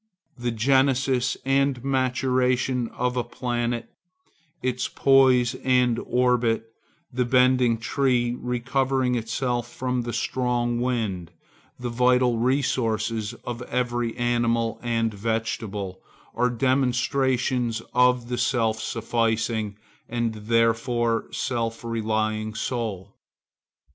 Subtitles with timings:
[0.35, 3.91] The genesis and maturation of a planet,
[4.63, 6.73] its poise and orbit,
[7.13, 11.29] the bended tree recovering itself from the strong wind,
[11.79, 16.01] the vital resources of every animal and vegetable,
[16.33, 19.77] are demonstrations of the self sufficing
[20.09, 23.15] and therefore self relying soul.